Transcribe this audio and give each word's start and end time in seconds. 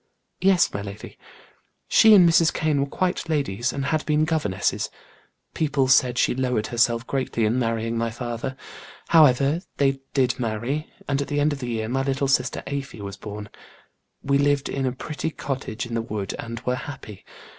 "Yes, 0.39 0.73
my 0.73 0.81
lady. 0.81 1.15
She 1.87 2.15
and 2.15 2.27
Mrs. 2.27 2.51
Kane 2.51 2.79
were 2.79 2.87
quite 2.89 3.29
ladies; 3.29 3.69
had 3.69 4.03
been 4.07 4.25
governesses. 4.25 4.89
People 5.53 5.87
said 5.87 6.17
she 6.17 6.33
lowered 6.33 6.65
herself 6.65 7.05
greatly 7.05 7.45
in 7.45 7.59
marrying 7.59 7.99
my 7.99 8.09
father. 8.09 8.57
However, 9.09 9.61
they 9.77 9.99
did 10.15 10.39
marry, 10.39 10.91
and 11.07 11.21
at 11.21 11.27
the 11.27 11.39
end 11.39 11.53
of 11.53 11.59
the 11.59 11.69
year 11.69 11.87
my 11.87 12.01
little 12.01 12.27
sister 12.27 12.63
Afy 12.65 12.99
was 13.01 13.15
born. 13.15 13.49
We 14.23 14.39
lived 14.39 14.69
in 14.69 14.87
a 14.87 14.91
pretty 14.91 15.29
cottage 15.29 15.85
in 15.85 15.93
the 15.93 16.01
wood 16.01 16.33
and 16.39 16.59
were 16.61 16.73
happy. 16.77 17.23